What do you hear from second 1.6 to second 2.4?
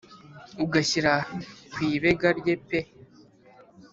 ku ibega